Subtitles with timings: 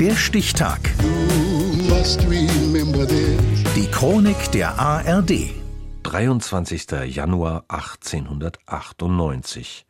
[0.00, 0.80] Der Stichtag.
[3.74, 5.50] Die Chronik der ARD.
[6.04, 6.86] 23.
[7.06, 9.86] Januar 1898.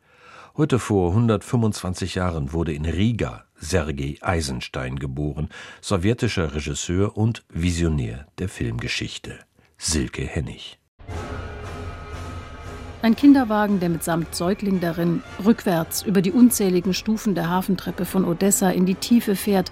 [0.57, 5.49] Heute vor 125 Jahren wurde in Riga Sergei Eisenstein geboren,
[5.79, 9.37] sowjetischer Regisseur und Visionär der Filmgeschichte.
[9.77, 10.79] Silke Hennig.
[13.01, 18.71] Ein Kinderwagen, der mitsamt Säugling darin rückwärts über die unzähligen Stufen der Hafentreppe von Odessa
[18.71, 19.71] in die Tiefe fährt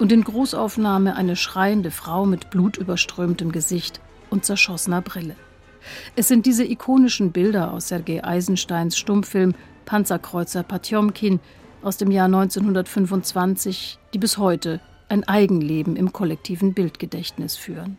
[0.00, 5.36] und in Großaufnahme eine schreiende Frau mit blutüberströmtem Gesicht und zerschossener Brille.
[6.16, 11.40] Es sind diese ikonischen Bilder aus Sergei Eisensteins Stummfilm Panzerkreuzer Patjomkin
[11.82, 17.98] aus dem Jahr 1925, die bis heute ein Eigenleben im kollektiven Bildgedächtnis führen.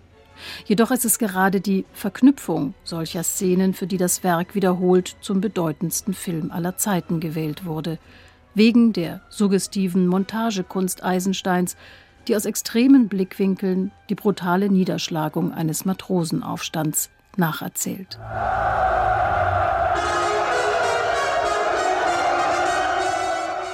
[0.65, 6.15] Jedoch ist es gerade die Verknüpfung solcher Szenen, für die das Werk wiederholt zum bedeutendsten
[6.15, 7.99] Film aller Zeiten gewählt wurde,
[8.53, 11.75] wegen der suggestiven Montagekunst Eisensteins,
[12.27, 18.19] die aus extremen Blickwinkeln die brutale Niederschlagung eines Matrosenaufstands nacherzählt.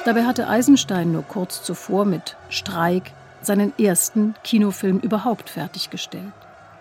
[0.06, 6.31] Dabei hatte Eisenstein nur kurz zuvor mit Streik seinen ersten Kinofilm überhaupt fertiggestellt.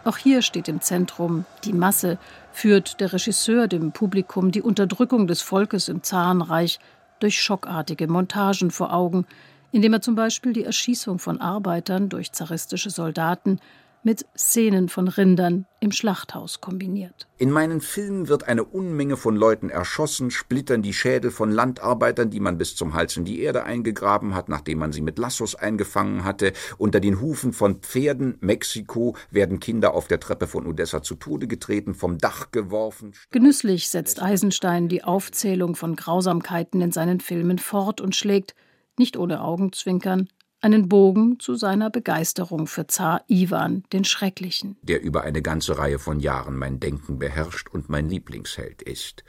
[0.04, 2.18] Auch hier steht im Zentrum die Masse,
[2.52, 6.78] führt der Regisseur dem Publikum die Unterdrückung des Volkes im Zarenreich
[7.20, 9.26] durch schockartige Montagen vor Augen,
[9.72, 13.60] indem er zum Beispiel die Erschießung von Arbeitern durch zaristische Soldaten
[14.06, 17.26] mit Szenen von Rindern im Schlachthaus kombiniert.
[17.38, 22.38] In meinen Filmen wird eine Unmenge von Leuten erschossen, splittern die Schädel von Landarbeitern, die
[22.38, 26.22] man bis zum Hals in die Erde eingegraben hat, nachdem man sie mit Lassos eingefangen
[26.22, 26.52] hatte.
[26.78, 31.48] Unter den Hufen von Pferden Mexiko werden Kinder auf der Treppe von Odessa zu Tode
[31.48, 33.12] getreten, vom Dach geworfen.
[33.32, 38.54] Genüsslich setzt Eisenstein die Aufzählung von Grausamkeiten in seinen Filmen fort und schlägt,
[38.98, 40.28] nicht ohne Augenzwinkern,
[40.66, 44.76] einen Bogen zu seiner Begeisterung für Zar Iwan, den Schrecklichen.
[44.82, 49.22] Der über eine ganze Reihe von Jahren mein Denken beherrscht und mein Lieblingsheld ist.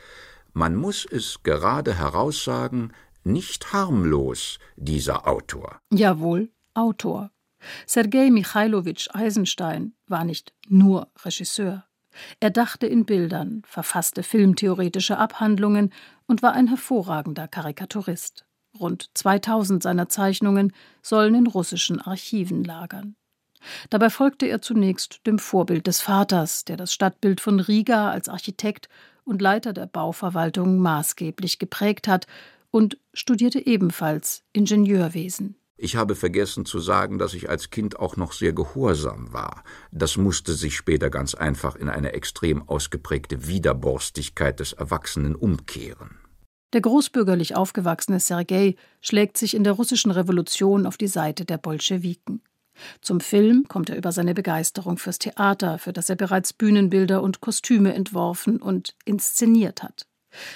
[0.53, 2.91] Man muss es gerade heraussagen,
[3.23, 5.79] nicht harmlos, dieser Autor.
[5.93, 7.29] Jawohl, Autor.
[7.85, 11.85] Sergei Michailowitsch Eisenstein war nicht nur Regisseur.
[12.39, 15.93] Er dachte in Bildern, verfasste filmtheoretische Abhandlungen
[16.25, 18.46] und war ein hervorragender Karikaturist.
[18.79, 23.15] Rund 2000 seiner Zeichnungen sollen in russischen Archiven lagern.
[23.89, 28.89] Dabei folgte er zunächst dem Vorbild des Vaters, der das Stadtbild von Riga als Architekt
[29.23, 32.27] und Leiter der Bauverwaltung maßgeblich geprägt hat
[32.71, 35.55] und studierte ebenfalls Ingenieurwesen.
[35.79, 39.63] Ich habe vergessen zu sagen, dass ich als Kind auch noch sehr gehorsam war.
[39.91, 46.17] Das musste sich später ganz einfach in eine extrem ausgeprägte Widerborstigkeit des Erwachsenen umkehren.
[46.73, 52.41] Der großbürgerlich aufgewachsene Sergei schlägt sich in der russischen Revolution auf die Seite der Bolschewiken.
[53.01, 57.41] Zum Film kommt er über seine Begeisterung fürs Theater, für das er bereits Bühnenbilder und
[57.41, 60.05] Kostüme entworfen und inszeniert hat.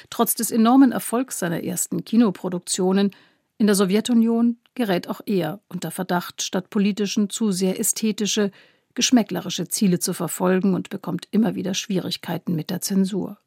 [0.09, 3.11] Trotz des enormen Erfolgs seiner ersten Kinoproduktionen
[3.57, 8.51] in der Sowjetunion gerät auch er unter Verdacht, statt politischen zu sehr ästhetische,
[8.95, 13.37] geschmäcklerische Ziele zu verfolgen und bekommt immer wieder Schwierigkeiten mit der Zensur.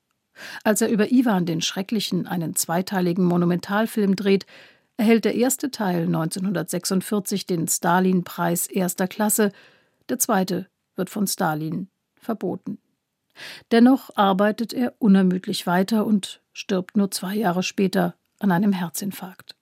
[0.63, 4.47] Als er über Iwan den Schrecklichen einen zweiteiligen Monumentalfilm dreht,
[4.97, 9.53] erhält der erste Teil 1946 den Stalin-Preis erster Klasse,
[10.09, 12.79] der zweite wird von Stalin verboten.
[13.73, 19.57] Dennoch arbeitet er unermüdlich weiter und stirbt nur zwei Jahre später an einem Herzinfarkt.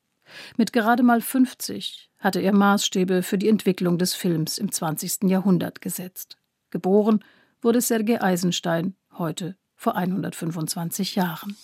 [0.56, 5.24] Mit gerade mal 50 hatte er Maßstäbe für die Entwicklung des Films im 20.
[5.24, 6.36] Jahrhundert gesetzt.
[6.70, 7.24] Geboren
[7.60, 11.56] wurde Sergei Eisenstein, heute vor 125 Jahren.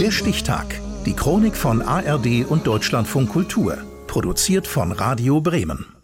[0.00, 0.80] Der Stichtag.
[1.04, 3.76] Die Chronik von ARD und Deutschlandfunk Kultur.
[4.06, 5.95] Produziert von Radio Bremen.